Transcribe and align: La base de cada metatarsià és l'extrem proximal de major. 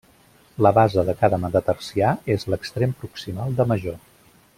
La 0.65 0.69
base 0.77 1.03
de 1.09 1.13
cada 1.19 1.39
metatarsià 1.43 2.13
és 2.37 2.47
l'extrem 2.53 2.97
proximal 3.03 3.55
de 3.61 3.69
major. 3.75 4.01